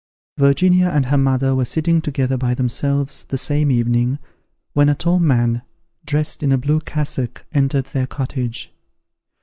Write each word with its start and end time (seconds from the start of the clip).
Virginia 0.39 0.87
and 0.87 1.05
her 1.05 1.17
mother 1.19 1.53
were 1.53 1.63
sitting 1.63 2.01
together 2.01 2.35
by 2.35 2.55
themselves 2.55 3.21
the 3.25 3.37
same 3.37 3.69
evening, 3.69 4.17
when 4.73 4.89
a 4.89 4.95
tall 4.95 5.19
man, 5.19 5.61
dressed 6.07 6.41
in 6.41 6.51
a 6.51 6.57
blue 6.57 6.79
cassock, 6.79 7.45
entered 7.53 7.85
their 7.85 8.07
cottage. 8.07 8.73